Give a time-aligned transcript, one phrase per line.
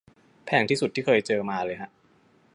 [0.45, 1.89] แพงที่สุดที่เคยเจอมาเลยฮะ